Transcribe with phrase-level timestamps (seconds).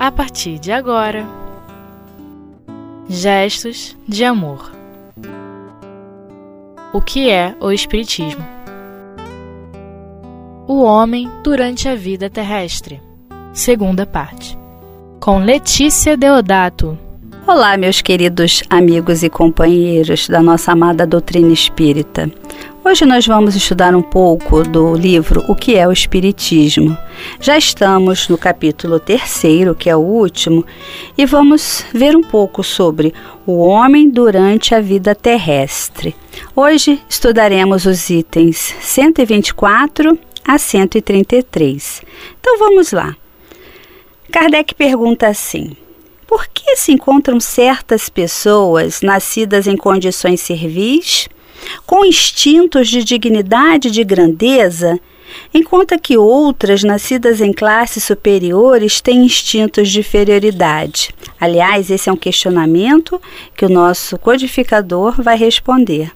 [0.00, 1.28] a partir de agora.
[3.06, 4.72] Gestos de amor.
[6.90, 8.42] O que é o Espiritismo?
[10.66, 12.98] O homem durante a vida terrestre.
[13.52, 14.58] Segunda parte.
[15.20, 16.98] Com Letícia Deodato.
[17.46, 22.30] Olá, meus queridos amigos e companheiros da nossa amada doutrina espírita.
[22.90, 26.98] Hoje nós vamos estudar um pouco do livro O que é o Espiritismo.
[27.40, 30.66] Já estamos no capítulo terceiro, que é o último,
[31.16, 33.14] e vamos ver um pouco sobre
[33.46, 36.16] o homem durante a vida terrestre.
[36.56, 42.02] Hoje estudaremos os itens 124 a 133.
[42.40, 43.16] Então vamos lá.
[44.32, 45.76] Kardec pergunta assim:
[46.26, 51.28] por que se encontram certas pessoas nascidas em condições servis?
[51.86, 54.98] Com instintos de dignidade e de grandeza,
[55.52, 61.14] enquanto que outras, nascidas em classes superiores, têm instintos de inferioridade.
[61.40, 63.20] Aliás, esse é um questionamento
[63.56, 66.12] que o nosso codificador vai responder.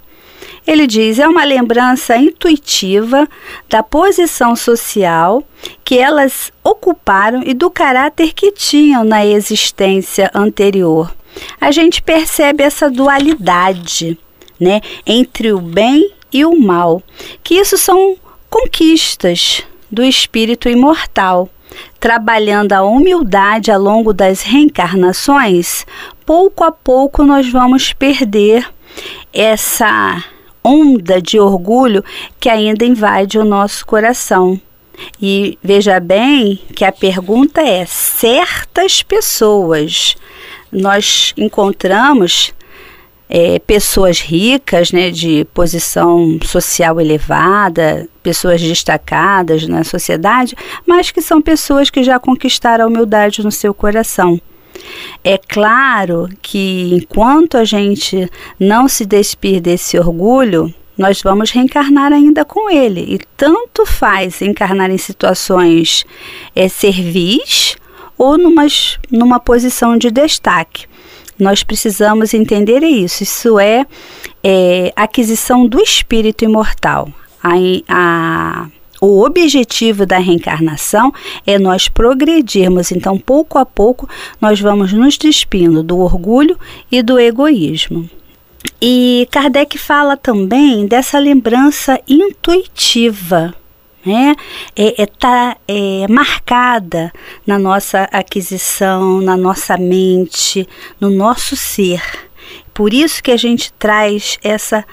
[0.66, 3.28] Ele diz: é uma lembrança intuitiva
[3.68, 5.42] da posição social
[5.84, 11.14] que elas ocuparam e do caráter que tinham na existência anterior.
[11.60, 14.18] A gente percebe essa dualidade
[14.58, 17.02] né, entre o bem e o mal,
[17.42, 18.16] que isso são
[18.50, 21.48] conquistas do espírito imortal.
[21.98, 25.84] Trabalhando a humildade ao longo das reencarnações,
[26.24, 28.68] pouco a pouco nós vamos perder
[29.32, 30.22] essa
[30.62, 32.04] onda de orgulho
[32.38, 34.60] que ainda invade o nosso coração.
[35.20, 40.16] E veja bem que a pergunta é: certas pessoas
[40.70, 42.52] nós encontramos
[43.28, 51.40] é, pessoas ricas, né, de posição social elevada, pessoas destacadas na sociedade, mas que são
[51.40, 54.40] pessoas que já conquistaram a humildade no seu coração.
[55.22, 58.28] É claro que enquanto a gente
[58.58, 63.00] não se despir desse orgulho, nós vamos reencarnar ainda com ele.
[63.14, 66.04] E tanto faz encarnar em situações
[66.54, 67.76] é, servis
[68.16, 70.86] ou numas, numa posição de destaque.
[71.38, 73.22] Nós precisamos entender isso.
[73.22, 73.86] Isso é,
[74.42, 77.08] é aquisição do espírito imortal.
[77.42, 77.54] A,
[77.88, 78.66] a,
[79.00, 81.12] o objetivo da reencarnação
[81.46, 82.92] é nós progredirmos.
[82.92, 84.08] Então, pouco a pouco,
[84.40, 86.58] nós vamos nos despindo do orgulho
[86.90, 88.08] e do egoísmo.
[88.80, 93.54] E Kardec fala também dessa lembrança intuitiva
[94.04, 94.34] né?
[94.76, 97.12] É, é, tá, é marcada
[97.46, 100.68] na nossa aquisição, na nossa mente,
[101.00, 102.02] no nosso ser.
[102.72, 104.84] Por isso que a gente traz essa,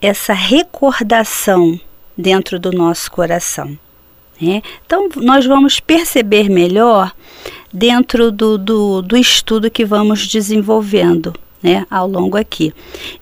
[0.00, 1.78] essa recordação
[2.16, 3.78] dentro do nosso coração.
[4.40, 4.62] Né?
[4.84, 7.12] Então, nós vamos perceber melhor
[7.72, 11.32] dentro do, do, do estudo que vamos desenvolvendo
[11.66, 12.72] né, ao longo aqui.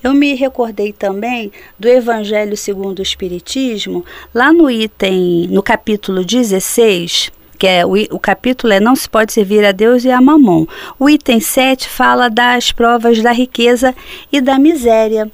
[0.03, 7.33] Eu me recordei também do Evangelho segundo o Espiritismo, lá no item, no capítulo 16,
[7.59, 10.66] que é o, o, capítulo é Não se pode servir a Deus e a Mamon.
[10.99, 13.94] O item 7 fala das provas da riqueza
[14.31, 15.31] e da miséria.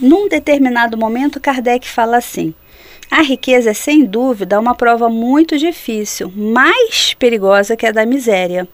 [0.00, 2.54] Num determinado momento, Kardec fala assim:
[3.10, 8.66] a riqueza é sem dúvida uma prova muito difícil, mais perigosa que a da miséria,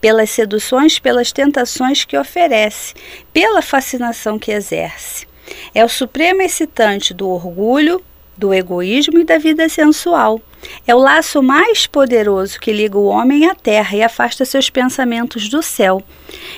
[0.00, 2.94] pelas seduções, pelas tentações que oferece,
[3.32, 5.26] pela fascinação que exerce.
[5.74, 8.02] É o supremo excitante do orgulho,
[8.36, 10.40] do egoísmo e da vida sensual.
[10.86, 15.48] É o laço mais poderoso que liga o homem à terra e afasta seus pensamentos
[15.48, 16.02] do céu.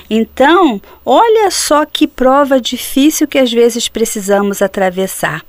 [0.09, 5.43] Então, olha só que prova difícil que às vezes precisamos atravessar.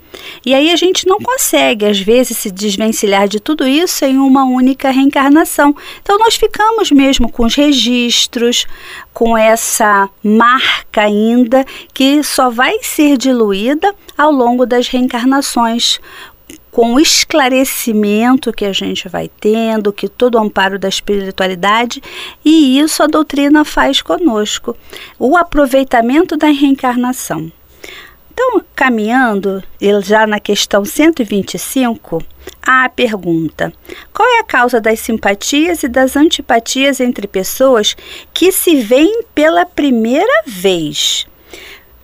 [0.47, 4.45] E aí a gente não consegue, às vezes, se desvencilhar de tudo isso em uma
[4.45, 5.75] única reencarnação.
[6.01, 8.67] Então, nós ficamos mesmo com os registros,
[9.13, 16.01] com essa marca ainda que só vai ser diluída ao longo das reencarnações,
[16.75, 22.03] com o esclarecimento que a gente vai tendo, que todo o amparo da espiritualidade,
[22.45, 24.77] e isso a doutrina faz conosco.
[25.17, 27.53] O aproveitamento da reencarnação.
[28.33, 29.63] Então, caminhando,
[30.03, 32.21] já na questão 125,
[32.61, 33.73] há a pergunta:
[34.13, 37.97] qual é a causa das simpatias e das antipatias entre pessoas
[38.33, 41.25] que se veem pela primeira vez?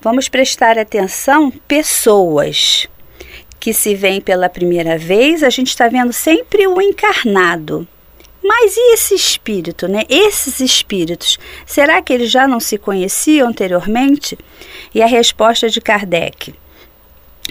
[0.00, 2.88] Vamos prestar atenção: pessoas
[3.60, 7.86] que se veem pela primeira vez, a gente está vendo sempre o encarnado.
[8.42, 10.04] Mas e esse espírito, né?
[10.08, 14.38] Esses espíritos, será que eles já não se conheciam anteriormente?
[14.94, 16.54] E a resposta de Kardec: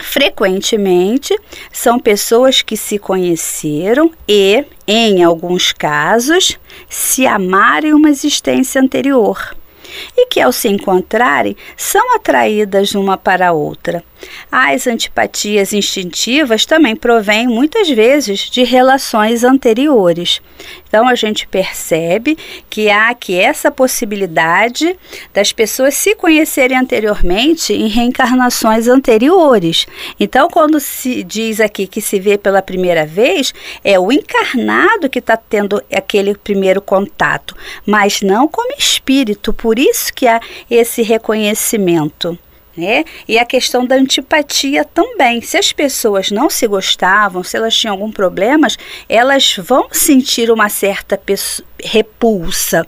[0.02, 1.38] Frequentemente
[1.72, 6.58] são pessoas que se conheceram e, em alguns casos,
[6.90, 9.56] se amaram em uma existência anterior
[10.18, 14.04] e que, ao se encontrarem, são atraídas uma para a outra.
[14.52, 20.42] As antipatias instintivas também provêm muitas vezes de relações anteriores.
[20.88, 22.38] Então a gente percebe
[22.70, 24.98] que há que essa possibilidade
[25.34, 29.86] das pessoas se conhecerem anteriormente em reencarnações anteriores.
[30.20, 35.20] Então quando se diz aqui que se vê pela primeira vez, é o encarnado que
[35.20, 37.56] está tendo aquele primeiro contato,
[37.86, 39.54] mas não como espírito.
[39.54, 40.40] Por isso que há
[40.70, 42.38] esse reconhecimento.
[42.80, 43.04] Né?
[43.28, 45.42] E a questão da antipatia também.
[45.42, 48.68] Se as pessoas não se gostavam, se elas tinham algum problema,
[49.10, 51.20] elas vão sentir uma certa
[51.84, 52.88] repulsa.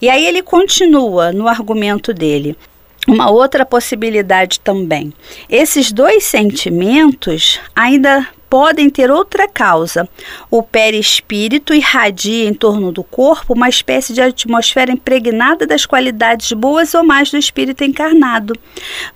[0.00, 2.56] E aí ele continua no argumento dele.
[3.08, 5.12] Uma outra possibilidade também.
[5.50, 10.08] Esses dois sentimentos ainda podem ter outra causa.
[10.48, 16.94] O perispírito irradia em torno do corpo uma espécie de atmosfera impregnada das qualidades boas
[16.94, 18.56] ou más do espírito encarnado.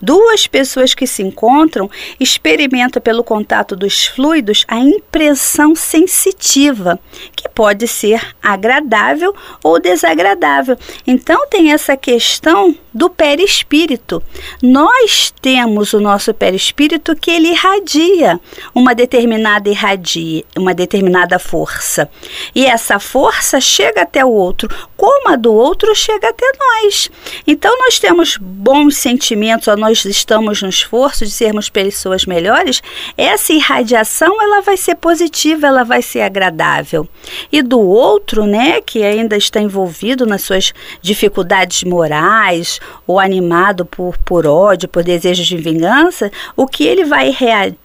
[0.03, 1.89] Duas pessoas que se encontram
[2.19, 6.99] experimentam pelo contato dos fluidos a impressão sensitiva,
[7.37, 9.33] que pode ser agradável
[9.63, 10.77] ou desagradável.
[11.07, 14.21] Então tem essa questão do perispírito.
[14.61, 18.41] Nós temos o nosso perispírito que ele irradia
[18.75, 22.11] uma determinada irradia, uma determinada força.
[22.53, 27.09] E essa força chega até o outro, como a do outro chega até nós.
[27.47, 32.83] Então nós temos bons sentimentos, ou nós estamos no esforço de sermos pessoas melhores,
[33.17, 37.09] essa irradiação ela vai ser positiva, ela vai ser agradável.
[37.53, 44.17] E do outro, né, que ainda está envolvido nas suas dificuldades morais, ou animado por,
[44.19, 47.35] por ódio, por desejos de vingança, o que ele vai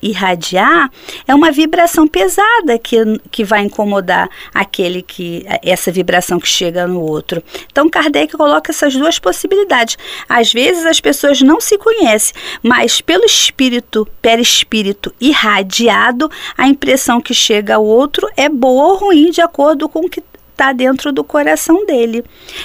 [0.02, 0.92] irradiar
[1.28, 2.98] é uma vibração pesada que,
[3.32, 7.42] que vai incomodar aquele que essa vibração que chega no outro.
[7.72, 9.98] Então Kardec coloca essas duas possibilidades.
[10.28, 17.34] Às vezes as pessoas não se conhecem, mas pelo espírito, perispírito irradiado, a impressão que
[17.34, 20.22] chega ao outro é boa ou ruim de acordo com o que
[20.54, 22.24] está dentro do coração dele.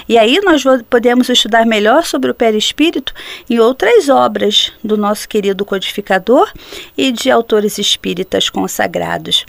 [0.08, 3.12] E aí nós podemos estudar melhor sobre o perispírito
[3.50, 6.52] em outras obras do nosso querido codificador
[6.96, 9.44] e de autores espíritas consagrados.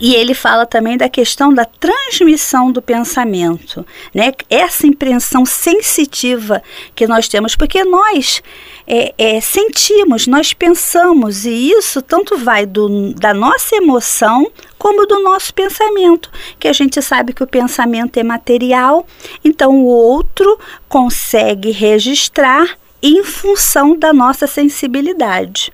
[0.00, 3.84] E ele fala também da questão da transmissão do pensamento,
[4.14, 4.30] né?
[4.50, 6.62] Essa impressão sensitiva
[6.94, 8.42] que nós temos, porque nós
[8.86, 15.22] é, é, sentimos, nós pensamos, e isso tanto vai do, da nossa emoção como do
[15.22, 19.06] nosso pensamento, que a gente sabe que o pensamento é material,
[19.44, 25.72] então o outro consegue registrar em função da nossa sensibilidade.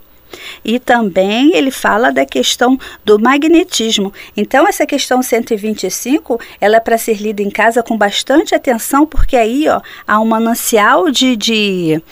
[0.65, 4.13] E também ele fala da questão do magnetismo.
[4.35, 9.37] Então essa questão 125, ela é para ser lida em casa com bastante atenção, porque
[9.37, 12.03] aí ó, há um manancial de, de,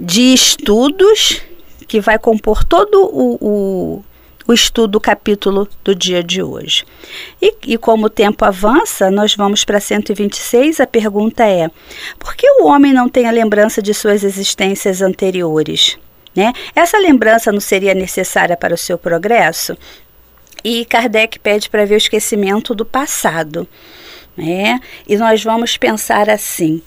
[0.00, 1.42] de estudos
[1.86, 4.04] que vai compor todo o, o
[4.50, 6.84] o estudo do capítulo do dia de hoje.
[7.40, 10.80] E, e como o tempo avança, nós vamos para 126.
[10.80, 11.70] A pergunta é:
[12.18, 15.96] por que o homem não tem a lembrança de suas existências anteriores?
[16.34, 16.52] Né?
[16.74, 19.78] Essa lembrança não seria necessária para o seu progresso?
[20.64, 23.68] E Kardec pede para ver o esquecimento do passado.
[24.36, 24.80] Né?
[25.06, 26.82] E nós vamos pensar assim: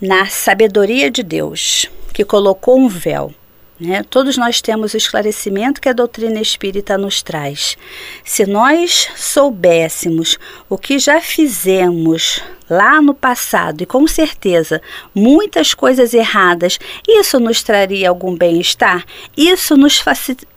[0.00, 3.32] na sabedoria de Deus, que colocou um véu
[3.80, 4.02] né?
[4.10, 7.76] Todos nós temos o esclarecimento que a doutrina espírita nos traz.
[8.24, 10.36] Se nós soubéssemos
[10.68, 14.82] o que já fizemos lá no passado, e com certeza
[15.14, 19.04] muitas coisas erradas, isso nos traria algum bem-estar?
[19.36, 20.02] Isso nos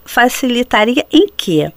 [0.03, 1.71] facilitaria em quê?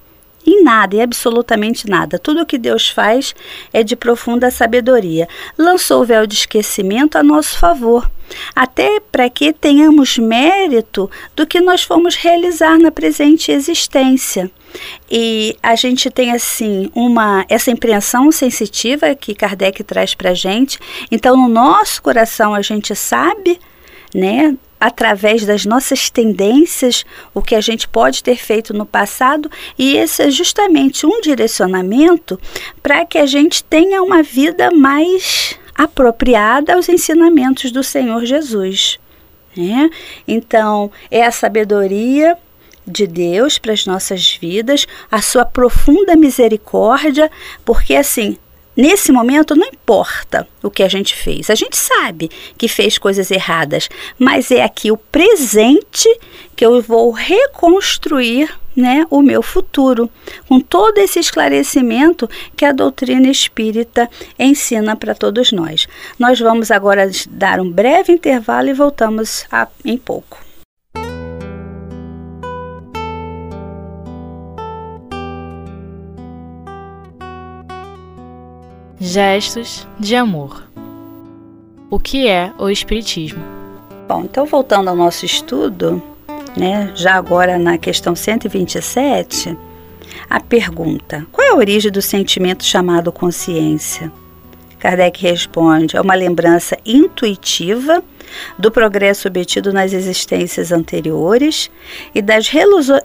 [0.45, 2.19] Em nada, em absolutamente nada.
[2.19, 3.33] Tudo o que Deus faz
[3.73, 5.27] é de profunda sabedoria.
[5.57, 8.09] Lançou o véu de esquecimento a nosso favor,
[8.55, 14.51] até para que tenhamos mérito do que nós fomos realizar na presente existência.
[15.09, 20.77] E a gente tem assim uma essa impressão sensitiva que Kardec traz para gente.
[21.11, 23.59] Então, no nosso coração a gente sabe,
[24.13, 24.55] né,
[24.85, 29.49] através das nossas tendências, o que a gente pode ter feito no passado,
[29.79, 32.39] e esse é justamente um direcionamento
[32.83, 38.99] para que a gente tenha uma vida mais apropriada aos ensinamentos do Senhor Jesus.
[39.57, 39.89] Né?
[40.27, 42.37] Então, é a sabedoria
[42.85, 47.31] de Deus para as nossas vidas, a sua profunda misericórdia,
[47.65, 48.37] porque assim,
[48.75, 51.49] nesse momento não importa o que a gente fez.
[51.49, 56.09] A gente sabe que fez coisas erradas, mas é aqui o presente
[56.55, 60.09] que eu vou reconstruir né, o meu futuro,
[60.49, 65.87] com todo esse esclarecimento que a doutrina espírita ensina para todos nós.
[66.19, 70.44] Nós vamos agora dar um breve intervalo e voltamos a, em pouco.
[79.07, 80.63] Gestos de amor.
[81.91, 83.39] O que é o Espiritismo?
[84.07, 86.01] Bom, então voltando ao nosso estudo,
[86.57, 89.55] né, já agora na questão 127,
[90.27, 94.11] a pergunta: qual é a origem do sentimento chamado consciência?
[94.79, 98.03] Kardec responde: é uma lembrança intuitiva
[98.57, 101.69] do progresso obtido nas existências anteriores
[102.13, 102.49] e das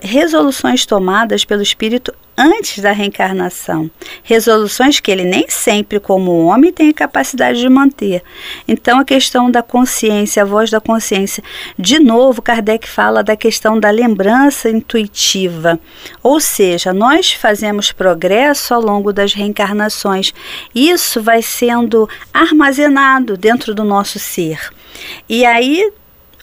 [0.01, 3.91] resoluções tomadas pelo espírito antes da reencarnação.
[4.23, 8.23] Resoluções que ele nem sempre, como homem, tem a capacidade de manter.
[8.67, 11.45] Então, a questão da consciência, a voz da consciência.
[11.79, 15.79] De novo, Kardec fala da questão da lembrança intuitiva.
[16.23, 20.33] Ou seja, nós fazemos progresso ao longo das reencarnações.
[20.75, 24.71] Isso vai sendo armazenado dentro do nosso ser.
[25.29, 25.93] E aí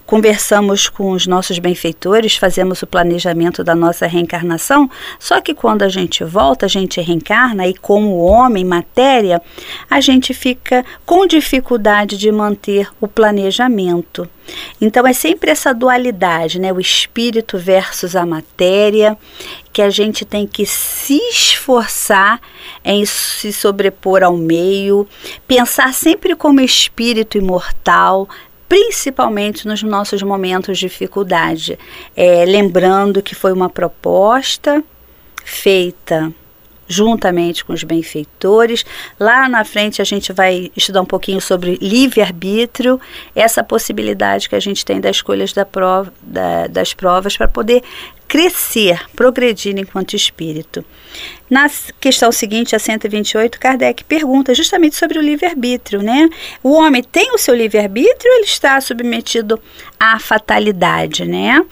[0.08, 5.90] conversamos com os nossos benfeitores, fazemos o planejamento da nossa reencarnação, só que quando a
[5.90, 9.42] gente volta, a gente reencarna e como homem, matéria,
[9.90, 14.28] a gente fica com dificuldade de manter o planejamento.
[14.80, 16.72] Então é sempre essa dualidade, né?
[16.72, 19.18] O espírito versus a matéria,
[19.74, 22.40] que a gente tem que se esforçar
[22.84, 25.06] em se sobrepor ao meio,
[25.46, 28.30] pensar sempre como espírito imortal,
[28.68, 31.78] principalmente nos nossos momentos de dificuldade.
[32.16, 34.84] É, lembrando que foi uma proposta
[35.44, 36.34] feita
[36.88, 38.86] juntamente com os benfeitores.
[39.20, 43.00] Lá na frente a gente vai estudar um pouquinho sobre livre-arbítrio,
[43.36, 47.84] essa possibilidade que a gente tem das escolhas da prova, da, das provas para poder
[48.28, 50.84] crescer, progredir enquanto espírito.
[51.50, 56.28] Na questão seguinte, a 128, Kardec pergunta justamente sobre o livre-arbítrio, né?
[56.62, 59.60] O homem tem o seu livre-arbítrio ou ele está submetido
[59.98, 61.66] à fatalidade, né?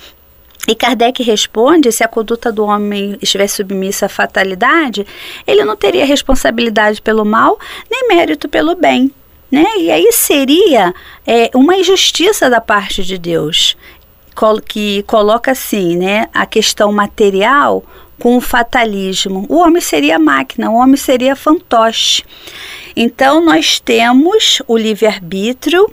[0.68, 5.06] E Kardec responde: se a conduta do homem estivesse submissa à fatalidade,
[5.46, 9.12] ele não teria responsabilidade pelo mal, nem mérito pelo bem.
[9.52, 9.66] Né?
[9.78, 10.94] E aí seria
[11.26, 13.78] é, uma injustiça da parte de Deus,
[14.68, 17.84] que coloca assim né, a questão material
[18.20, 19.46] com o fatalismo.
[19.50, 22.24] O homem seria máquina, o homem seria fantoche.
[22.96, 25.88] Então, nós temos o livre-arbítrio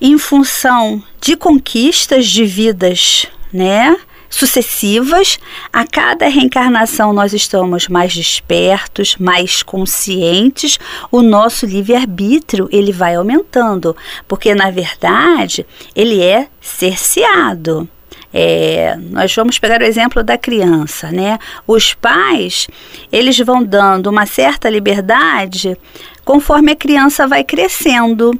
[0.00, 3.96] em função de conquistas de vidas, né?
[4.34, 5.38] Sucessivas,
[5.72, 10.78] a cada reencarnação nós estamos mais despertos, mais conscientes,
[11.10, 15.64] o nosso livre-arbítrio ele vai aumentando, porque na verdade
[15.94, 17.88] ele é cerceado.
[18.36, 21.38] É, nós vamos pegar o exemplo da criança, né?
[21.68, 22.66] Os pais,
[23.12, 25.78] eles vão dando uma certa liberdade
[26.24, 28.32] conforme a criança vai crescendo.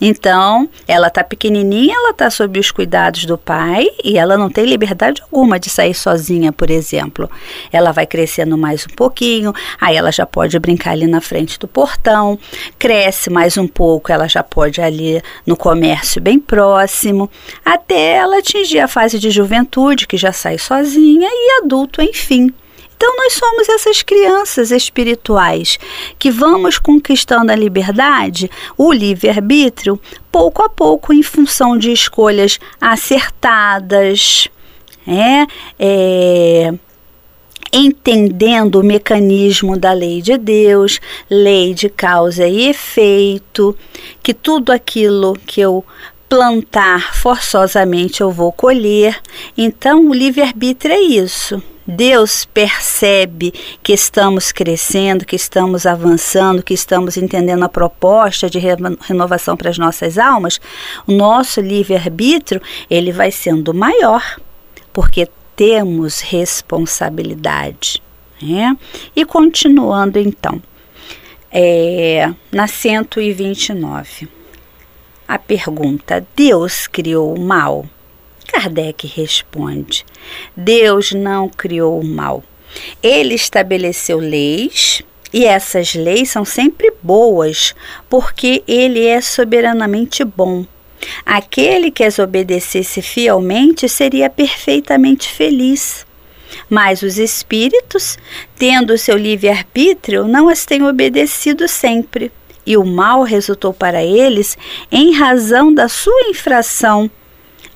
[0.00, 4.66] Então, ela está pequenininha, ela está sob os cuidados do pai e ela não tem
[4.66, 7.30] liberdade alguma de sair sozinha, por exemplo.
[7.72, 11.66] Ela vai crescendo mais um pouquinho, aí ela já pode brincar ali na frente do
[11.66, 12.38] portão,
[12.78, 17.30] cresce mais um pouco, ela já pode ali no comércio bem próximo,
[17.64, 22.52] até ela atingir a fase de juventude, que já sai sozinha, e adulto, enfim.
[22.96, 25.78] Então, nós somos essas crianças espirituais
[26.18, 30.00] que vamos conquistando a liberdade, o livre-arbítrio,
[30.32, 34.48] pouco a pouco, em função de escolhas acertadas,
[35.06, 35.46] é,
[35.78, 36.74] é
[37.72, 40.98] entendendo o mecanismo da lei de Deus,
[41.28, 43.76] lei de causa e efeito,
[44.22, 45.84] que tudo aquilo que eu
[46.28, 49.20] plantar forçosamente eu vou colher.
[49.56, 51.62] Então, o livre-arbítrio é isso.
[51.86, 59.56] Deus percebe que estamos crescendo, que estamos avançando, que estamos entendendo a proposta de renovação
[59.56, 60.60] para as nossas almas,
[61.06, 64.40] o nosso livre-arbítrio, ele vai sendo maior,
[64.92, 68.02] porque temos responsabilidade.
[68.42, 68.76] Né?
[69.14, 70.60] E continuando então,
[71.52, 74.28] é, na 129,
[75.26, 77.86] a pergunta: Deus criou o mal?
[78.46, 80.04] Kardec responde:
[80.56, 82.42] Deus não criou o mal.
[83.02, 85.02] Ele estabeleceu leis
[85.32, 87.74] e essas leis são sempre boas,
[88.08, 90.64] porque ele é soberanamente bom.
[91.24, 96.06] Aquele que as obedecesse fielmente seria perfeitamente feliz.
[96.70, 98.18] Mas os espíritos,
[98.58, 102.32] tendo seu livre-arbítrio, não as têm obedecido sempre,
[102.66, 104.58] e o mal resultou para eles
[104.90, 107.10] em razão da sua infração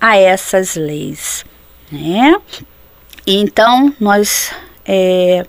[0.00, 1.44] a essas leis.
[1.90, 2.36] Né?
[3.26, 4.52] Então, nós
[4.84, 5.46] é,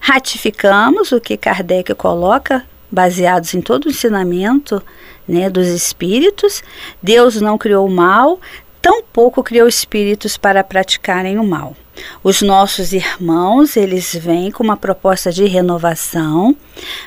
[0.00, 4.82] ratificamos o que Kardec coloca, baseados em todo o ensinamento
[5.28, 6.62] né, dos espíritos.
[7.00, 8.40] Deus não criou o mal,
[8.80, 11.76] tampouco criou espíritos para praticarem o mal.
[12.22, 16.56] Os nossos irmãos, eles vêm com uma proposta de renovação,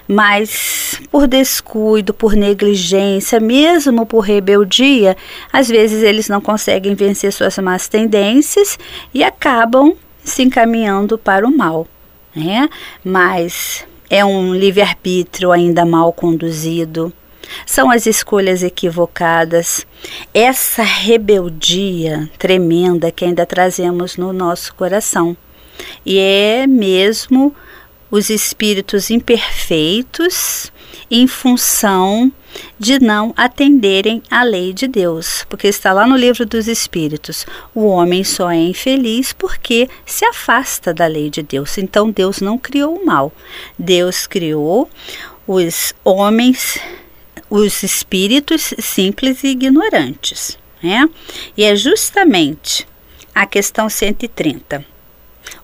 [0.08, 5.18] mas por descuido, por negligência, mesmo por rebeldia,
[5.52, 8.78] às vezes eles não conseguem vencer suas más tendências
[9.14, 11.88] e acabam se encaminhando para o mal,
[12.36, 12.70] né?
[13.04, 17.12] Mas é um livre-arbítrio ainda mal conduzido
[17.66, 19.86] são as escolhas equivocadas,
[20.34, 25.36] essa rebeldia tremenda que ainda trazemos no nosso coração.
[26.06, 27.56] E é mesmo
[28.12, 30.72] os espíritos imperfeitos
[31.10, 32.32] em função
[32.78, 37.86] de não atenderem à lei de Deus, porque está lá no livro dos Espíritos: o
[37.86, 41.78] homem só é infeliz porque se afasta da lei de Deus.
[41.78, 43.32] Então Deus não criou o mal,
[43.78, 44.90] Deus criou
[45.48, 46.80] os homens
[47.56, 50.58] os espíritos simples e ignorantes.
[50.82, 51.08] Né?
[51.56, 52.88] E é justamente
[53.34, 54.84] a questão 130.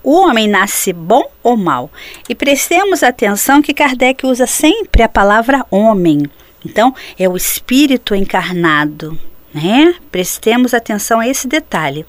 [0.03, 1.89] O homem nasce bom ou mal?
[2.29, 6.29] E prestemos atenção que Kardec usa sempre a palavra homem.
[6.63, 9.17] Então, é o espírito encarnado.
[9.51, 9.95] Né?
[10.11, 12.05] Prestemos atenção a esse detalhe.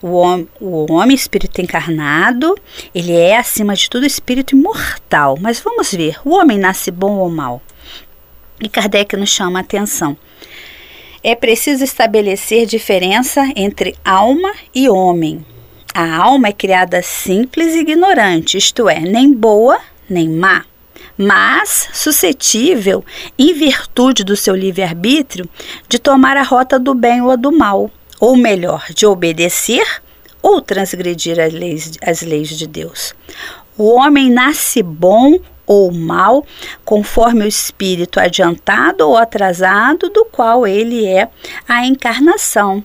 [0.00, 2.56] O, hom o homem, espírito encarnado,
[2.94, 5.36] ele é, acima de tudo, espírito imortal.
[5.40, 7.60] Mas vamos ver: o homem nasce bom ou mal?
[8.60, 10.16] E Kardec nos chama a atenção.
[11.22, 15.44] É preciso estabelecer diferença entre alma e homem.
[15.94, 20.64] A alma é criada simples e ignorante, isto é, nem boa nem má,
[21.16, 23.04] mas suscetível,
[23.38, 25.48] em virtude do seu livre-arbítrio,
[25.88, 29.86] de tomar a rota do bem ou do mal, ou melhor, de obedecer
[30.42, 33.14] ou transgredir as leis, as leis de Deus.
[33.78, 35.38] O homem nasce bom
[35.72, 36.44] ou mal,
[36.84, 41.28] conforme o espírito adiantado ou atrasado do qual ele é
[41.68, 42.82] a encarnação.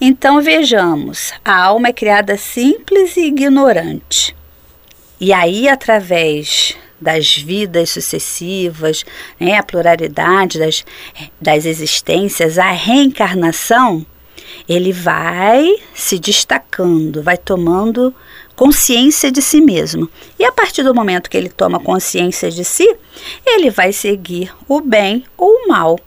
[0.00, 4.34] Então vejamos, a alma é criada simples e ignorante.
[5.20, 9.04] E aí, através das vidas sucessivas,
[9.38, 10.82] né, a pluralidade das,
[11.38, 14.06] das existências, a reencarnação,
[14.66, 18.14] ele vai se destacando, vai tomando
[18.56, 20.08] consciência de si mesmo.
[20.38, 22.96] E a partir do momento que ele toma consciência de si,
[23.46, 25.98] ele vai seguir o bem ou o mal.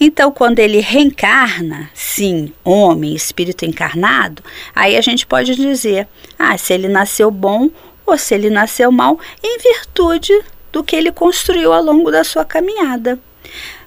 [0.00, 4.42] Então, quando ele reencarna, sim, homem, espírito encarnado,
[4.74, 6.06] aí a gente pode dizer:
[6.38, 7.70] ah, se ele nasceu bom
[8.06, 10.32] ou se ele nasceu mal, em virtude
[10.70, 13.18] do que ele construiu ao longo da sua caminhada.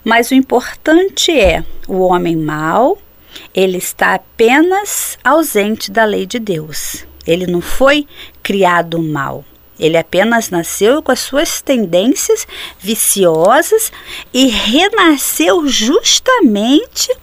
[0.03, 2.97] Mas o importante é o homem mau,
[3.53, 7.05] ele está apenas ausente da lei de Deus.
[7.27, 8.07] Ele não foi
[8.41, 9.43] criado mal.
[9.79, 12.47] Ele apenas nasceu com as suas tendências
[12.79, 13.91] viciosas
[14.33, 17.15] e renasceu justamente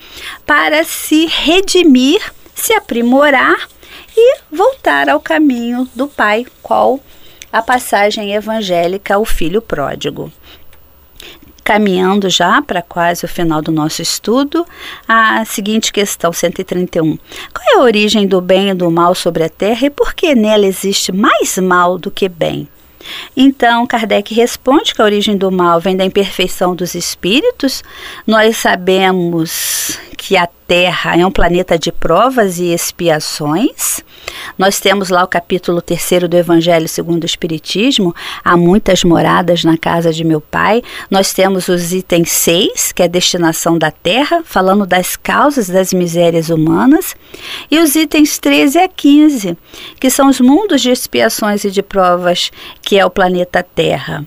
[0.46, 2.20] para se redimir,
[2.54, 3.68] se aprimorar
[4.16, 7.00] e voltar ao caminho do Pai, qual
[7.52, 10.32] a passagem evangélica o filho pródigo
[11.64, 14.66] caminhando já para quase o final do nosso estudo,
[15.09, 17.16] a seguinte questão 131.
[17.53, 20.35] Qual é a origem do bem e do mal sobre a Terra e por que
[20.35, 22.68] nela existe mais mal do que bem?
[23.37, 27.83] Então, Kardec responde que a origem do mal vem da imperfeição dos espíritos.
[28.27, 34.03] Nós sabemos que a Terra é um planeta de provas e expiações.
[34.57, 39.77] Nós temos lá o capítulo 3 do Evangelho segundo o Espiritismo, há muitas moradas na
[39.77, 40.83] casa de meu pai.
[41.11, 45.92] Nós temos os itens 6, que é a destinação da terra, falando das causas das
[45.92, 47.14] misérias humanas,
[47.70, 49.57] e os itens 13 a 15,
[50.00, 52.50] que são os mundos de expiações e de provas,
[52.81, 54.27] que é o planeta Terra.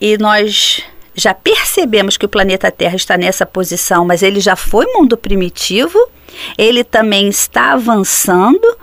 [0.00, 0.82] E nós
[1.14, 5.98] já percebemos que o planeta Terra está nessa posição, mas ele já foi mundo primitivo,
[6.58, 8.76] ele também está avançando,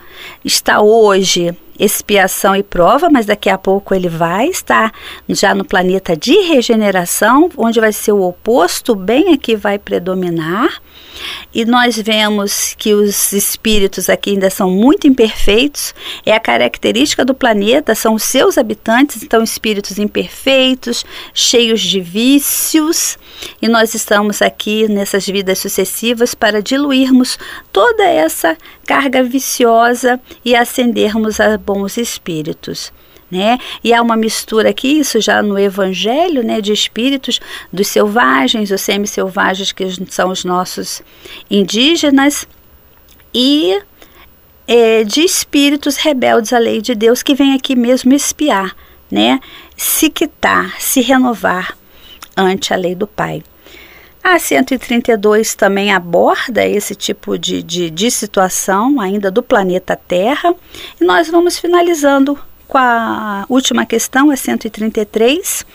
[0.43, 4.93] está hoje expiação e prova, mas daqui a pouco ele vai estar
[5.27, 10.79] já no planeta de regeneração, onde vai ser o oposto, bem aqui vai predominar.
[11.53, 15.93] E nós vemos que os espíritos aqui ainda são muito imperfeitos,
[16.25, 23.17] é a característica do planeta, são os seus habitantes, então espíritos imperfeitos, cheios de vícios,
[23.61, 27.37] e nós estamos aqui nessas vidas sucessivas para diluirmos
[27.71, 32.91] toda essa carga viciosa e acendermos a os espíritos.
[33.29, 33.57] Né?
[33.81, 37.39] E há uma mistura aqui, isso já no Evangelho, né, de espíritos
[37.71, 41.01] dos selvagens, os semi-selvagens, que são os nossos
[41.49, 42.45] indígenas,
[43.33, 43.79] e
[44.67, 48.75] é, de espíritos rebeldes à lei de Deus que vêm aqui mesmo espiar,
[49.09, 49.39] né?
[49.77, 51.77] se quitar, se renovar
[52.35, 53.43] ante a lei do Pai.
[54.23, 60.53] A 132 também aborda esse tipo de, de, de situação ainda do planeta Terra.
[60.99, 65.65] E nós vamos finalizando com a última questão, a 133.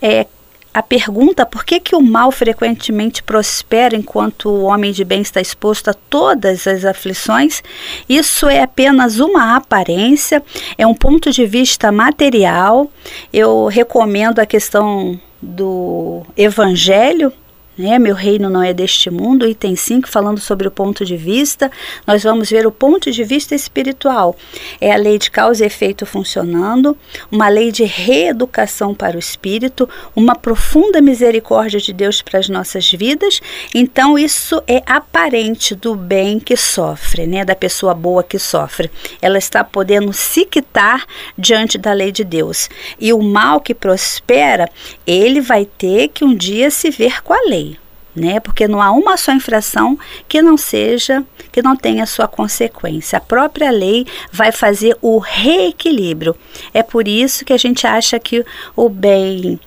[0.00, 0.26] É,
[0.72, 5.40] a pergunta por que, que o mal frequentemente prospera enquanto o homem de bem está
[5.40, 7.62] exposto a todas as aflições,
[8.08, 10.42] isso é apenas uma aparência,
[10.76, 12.90] é um ponto de vista material.
[13.32, 17.32] Eu recomendo a questão do Evangelho
[17.76, 17.98] né?
[17.98, 21.70] Meu reino não é deste mundo, item 5, falando sobre o ponto de vista.
[22.06, 24.36] Nós vamos ver o ponto de vista espiritual.
[24.80, 26.96] É a lei de causa e efeito funcionando,
[27.30, 32.90] uma lei de reeducação para o espírito, uma profunda misericórdia de Deus para as nossas
[32.90, 33.40] vidas.
[33.74, 37.44] Então, isso é aparente do bem que sofre, né?
[37.44, 38.90] da pessoa boa que sofre.
[39.20, 41.04] Ela está podendo se quitar
[41.36, 42.68] diante da lei de Deus.
[43.00, 44.68] E o mal que prospera,
[45.06, 47.64] ele vai ter que um dia se ver com a lei
[48.14, 48.40] né?
[48.40, 49.98] Porque não há uma só infração
[50.28, 53.18] que não seja, que não tenha sua consequência.
[53.18, 56.36] A própria lei vai fazer o reequilíbrio.
[56.72, 58.44] É por isso que a gente acha que
[58.76, 59.58] o bem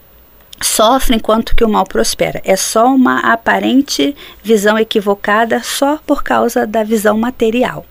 [0.62, 2.41] sofre enquanto que o mal prospera.
[2.43, 7.86] É só uma aparente visão equivocada só por causa da visão material.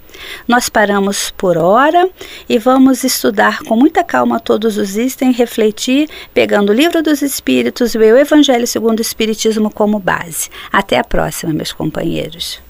[0.48, 2.08] Nós paramos por hora
[2.48, 7.94] e vamos estudar com muita calma todos os itens, refletir, pegando o livro dos Espíritos
[7.94, 10.48] e o Evangelho segundo o Espiritismo como base.
[10.72, 12.65] Até a próxima, meus companheiros.